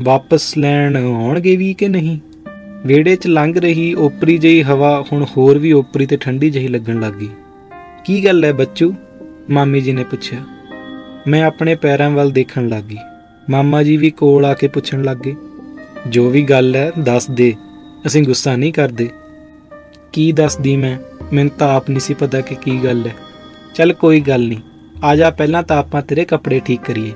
ਵਾਪਸ 0.01 0.57
ਲੈਣ 0.57 0.97
ਆਉਣਗੇ 0.97 1.55
ਵੀ 1.55 1.73
ਕਿ 1.73 1.87
ਨਹੀਂ? 1.87 2.19
ਵਿਹੜੇ 2.85 3.15
'ਚ 3.15 3.27
ਲੰਘ 3.27 3.53
ਰਹੀ 3.59 3.93
ਓਪਰੀ 3.93 4.37
ਜਿਹੀ 4.37 4.63
ਹਵਾ 4.63 5.05
ਹੁਣ 5.11 5.25
ਹੋਰ 5.37 5.57
ਵੀ 5.57 5.73
ਓਪਰੀ 5.73 6.05
ਤੇ 6.05 6.17
ਠੰਡੀ 6.17 6.49
ਜਿਹੀ 6.49 6.67
ਲੱਗਣ 6.67 6.99
ਲੱਗ 6.99 7.13
ਗਈ। 7.13 7.29
ਕੀ 8.05 8.25
ਗੱਲ 8.25 8.45
ਹੈ 8.45 8.53
ਬੱਚੂ? 8.53 8.93
ਮਾਮੀ 9.49 9.81
ਜੀ 9.81 9.91
ਨੇ 9.91 10.03
ਪੁੱਛਿਆ। 10.03 10.39
ਮੈਂ 11.27 11.43
ਆਪਣੇ 11.43 11.75
ਪੈਰਾਂ 11.75 12.09
ਵੱਲ 12.09 12.31
ਦੇਖਣ 12.31 12.67
ਲੱਗੀ 12.67 12.97
ਮਾਮਾ 13.49 13.81
ਜੀ 13.83 13.95
ਵੀ 13.97 14.09
ਕੋਲ 14.09 14.45
ਆ 14.45 14.53
ਕੇ 14.53 14.67
ਪੁੱਛਣ 14.67 15.01
ਲੱਗੇ 15.03 15.35
ਜੋ 16.07 16.29
ਵੀ 16.29 16.41
ਗੱਲ 16.41 16.75
ਹੈ 16.75 16.91
ਦੱਸ 16.99 17.29
ਦੇ, 17.29 17.53
ਅਸੀਂ 18.07 18.23
ਗੁੱਸਾ 18.23 18.55
ਨਹੀਂ 18.55 18.71
ਕਰਦੇ। 18.73 19.09
ਕੀ 20.13 20.31
ਦੱਸਦੀ 20.31 20.75
ਮੈਂ? 20.77 20.97
ਮੈਨੂੰ 21.33 21.51
ਤਾਂ 21.57 21.73
ਆਪ 21.75 21.89
ਨਹੀਂ 21.89 21.99
ਸੀ 21.99 22.13
ਪਤਾ 22.13 22.41
ਕਿ 22.41 22.55
ਕੀ 22.55 22.79
ਗੱਲ 22.83 23.05
ਹੈ। 23.07 23.13
ਚੱਲ 23.75 23.93
ਕੋਈ 23.93 24.19
ਗੱਲ 24.19 24.47
ਨਹੀਂ, 24.47 24.59
ਆ 25.03 25.15
ਜਾ 25.15 25.29
ਪਹਿਲਾਂ 25.29 25.61
ਤਾਂ 25.63 25.77
ਆਪਾਂ 25.77 26.01
ਤੇਰੇ 26.01 26.25
ਕੱਪੜੇ 26.25 26.59
ਠੀਕ 26.65 26.81
ਕਰੀਏ। 26.81 27.11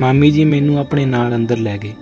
ਮਾਮੀ 0.00 0.30
ਜੀ 0.30 0.44
ਮੈਨੂੰ 0.44 0.78
ਆਪਣੇ 0.78 1.06
ਨਾਲ 1.06 1.34
ਅੰਦਰ 1.34 1.58
ਲੈ 1.58 1.76
ਗਏ। 1.78 1.92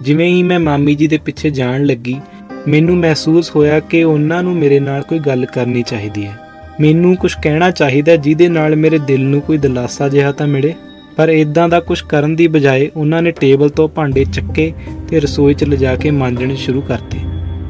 ਜਿਵੇਂ 0.00 0.28
ਹੀ 0.28 0.42
ਮੈਂ 0.42 0.58
ਮਾਮੀ 0.60 0.94
ਜੀ 0.94 1.06
ਦੇ 1.06 1.18
ਪਿੱਛੇ 1.18 1.50
ਜਾਣ 1.50 1.84
ਲੱਗੀ, 1.84 2.20
ਮੈਨੂੰ 2.68 2.96
ਮਹਿਸੂਸ 2.96 3.50
ਹੋਇਆ 3.56 3.80
ਕਿ 3.80 4.02
ਉਹਨਾਂ 4.04 4.42
ਨੂੰ 4.42 4.54
ਮੇਰੇ 4.56 4.80
ਨਾਲ 4.80 5.02
ਕੋਈ 5.02 5.18
ਗੱਲ 5.18 5.44
ਕਰਨੀ 5.46 5.82
ਚਾਹੀਦੀ 5.82 6.24
ਹੈ। 6.26 6.38
ਮੈਨੂੰ 6.80 7.14
ਕੁਝ 7.16 7.34
ਕਹਿਣਾ 7.42 7.70
ਚਾਹੀਦਾ 7.70 8.16
ਜਿਹਦੇ 8.16 8.48
ਨਾਲ 8.48 8.76
ਮੇਰੇ 8.76 8.98
ਦਿਲ 8.98 9.20
ਨੂੰ 9.20 9.40
ਕੋਈ 9.40 9.58
ਦਿਲਾਸਾ 9.58 10.08
ਜਿਹਾ 10.08 10.32
ਤਾਂ 10.32 10.46
ਮਿਲੇ। 10.46 10.74
ਪਰ 11.16 11.28
ਇਦਾਂ 11.28 11.68
ਦਾ 11.68 11.80
ਕੁਝ 11.80 12.00
ਕਰਨ 12.00 12.36
ਦੀ 12.36 12.46
ਬਜਾਏ 12.46 12.90
ਉਹਨਾਂ 12.96 13.22
ਨੇ 13.22 13.30
ਟੇਬਲ 13.30 13.68
ਤੋਂ 13.68 13.88
ਭਾਂਡੇ 13.88 14.24
ਚੱਕੇ 14.24 14.72
ਤੇ 15.08 15.20
ਰਸੋਈ 15.20 15.54
'ਚ 15.54 15.64
ਲਿਜਾ 15.64 15.94
ਕੇ 15.96 16.10
ਮਾਂਜਣੇ 16.10 16.56
ਸ਼ੁਰੂ 16.56 16.80
ਕਰਤੇ। 16.80 17.18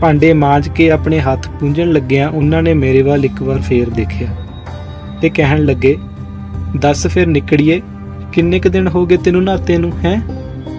ਭਾਂਡੇ 0.00 0.32
ਮਾਂਜ 0.32 0.68
ਕੇ 0.68 0.90
ਆਪਣੇ 0.90 1.20
ਹੱਥ 1.20 1.48
ਪੂੰਝਣ 1.48 1.92
ਲੱਗਿਆਂ 1.92 2.28
ਉਹਨਾਂ 2.30 2.62
ਨੇ 2.62 2.74
ਮੇਰੇ 2.74 3.02
ਵੱਲ 3.02 3.24
ਇੱਕ 3.24 3.42
ਵਾਰ 3.42 3.60
ਫੇਰ 3.60 3.90
ਦੇਖਿਆ 3.90 4.28
ਤੇ 5.22 5.28
ਕਹਿਣ 5.28 5.64
ਲੱਗੇ, 5.64 5.96
ਦੱਸ 6.76 7.06
ਫਿਰ 7.06 7.26
ਨਿਕੜੀਏ, 7.26 7.80
ਕਿੰਨੇ 8.32 8.58
ਕ 8.58 8.68
ਦਿਨ 8.68 8.88
ਹੋ 8.88 9.06
ਗਏ 9.06 9.16
ਤੈਨੂੰ 9.16 9.42
ਨਾਤੇ 9.44 9.78
ਨੂੰ, 9.78 9.92
ਹੈ? 10.04 10.20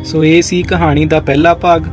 ਸੋ 0.06 0.24
ਇਹ 0.24 0.42
ਸੀ 0.42 0.62
ਕਹਾਣੀ 0.62 1.06
ਦਾ 1.06 1.20
ਪਹਿਲਾ 1.20 1.54
ਭਾਗ। 1.54 1.84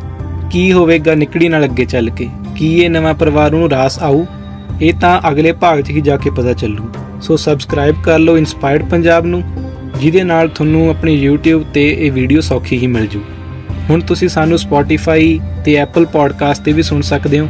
ਕੀ 0.50 0.72
ਹੋਵੇਗਾ 0.72 1.14
ਨਿਕੜੀ 1.14 1.48
ਨਾਲ 1.48 1.64
ਅੱਗੇ 1.64 1.84
ਚੱਲ 1.84 2.10
ਕੇ? 2.10 2.28
ਕੀ 2.56 2.78
ਇਹ 2.78 2.90
ਨਵਾਂ 2.90 3.14
ਪਰਿਵਾਰ 3.14 3.50
ਨੂੰ 3.50 3.70
ਰਾਸ 3.70 3.98
ਆਊ? 3.98 4.24
ਇਹ 4.82 4.94
ਤਾਂ 5.00 5.20
ਅਗਲੇ 5.30 5.52
ਭਾਗ 5.52 5.80
'ਚ 5.80 5.90
ਹੀ 5.90 6.00
ਜਾ 6.00 6.16
ਕੇ 6.16 6.30
ਪਤਾ 6.30 6.52
ਚੱਲੂ। 6.52 6.88
ਸੋ 7.22 7.36
ਸਬਸਕ੍ਰਾਈਬ 7.36 7.94
ਕਰ 8.04 8.18
ਲਓ 8.18 8.36
ਇਨਸਪਾਇਰਡ 8.36 8.88
ਪੰਜਾਬ 8.88 9.26
ਨੂੰ। 9.26 9.42
ਜਿਹਦੇ 10.00 10.22
ਨਾਲ 10.22 10.48
ਤੁਹਾਨੂੰ 10.48 10.90
ਆਪਣੀ 10.90 11.28
YouTube 11.28 11.60
ਤੇ 11.74 11.96
ਇਹ 12.06 12.12
ਵੀਡੀਓ 12.12 12.40
ਸੌਖੀ 12.40 12.78
ਹੀ 12.78 12.86
ਮਿਲ 12.86 13.06
ਜੂ। 13.06 13.22
ਹੁਣ 13.90 14.00
ਤੁਸੀਂ 14.00 14.28
ਸਾਨੂੰ 14.28 14.58
Spotify 14.68 15.42
ਤੇ 15.64 15.82
Apple 15.82 16.04
Podcast 16.04 16.62
ਤੇ 16.64 16.72
ਵੀ 16.72 16.82
ਸੁਣ 16.82 17.00
ਸਕਦੇ 17.00 17.40
ਹੋ। 17.40 17.48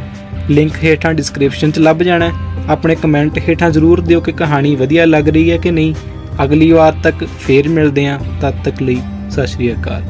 ਲਿੰਕ 0.49 0.71
ਹੇਠਾਂ 0.83 1.13
ਡਿਸਕ੍ਰਿਪਸ਼ਨ 1.13 1.71
'ਚ 1.71 1.79
ਲੱਭ 1.79 1.97
ਜਾਣਾ 1.97 2.29
ਹੈ। 2.29 2.31
ਆਪਣੇ 2.69 2.95
ਕਮੈਂਟ 2.95 3.39
ਹੇਠਾਂ 3.49 3.69
ਜ਼ਰੂਰ 3.69 4.01
ਦਿਓ 4.01 4.21
ਕਿ 4.21 4.31
ਕਹਾਣੀ 4.31 4.75
ਵਧੀਆ 4.75 5.05
ਲੱਗ 5.05 5.29
ਰਹੀ 5.29 5.51
ਹੈ 5.51 5.57
ਕਿ 5.57 5.71
ਨਹੀਂ। 5.71 5.95
ਅਗਲੀ 6.43 6.71
ਵਾਰ 6.71 6.93
ਤੱਕ 7.03 7.27
ਫੇਰ 7.39 7.67
ਮਿਲਦੇ 7.67 8.07
ਹਾਂ। 8.07 8.19
ਤਦ 8.41 8.53
ਤੱਕ 8.63 8.81
ਲਈ 8.81 8.97
ਸਤਿ 9.29 9.47
ਸ਼੍ਰੀ 9.47 9.73
ਅਕਾਲ। 9.73 10.03